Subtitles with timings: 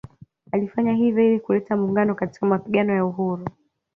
[0.51, 3.45] Alifanya hivyo ili kuleta muungano katika mapigano ya uhuru